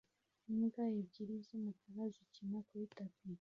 Imbwa 0.51 0.83
ebyiri 0.99 1.35
z'umukara 1.47 2.03
zikina 2.13 2.59
kuri 2.67 2.85
tapi 2.95 3.25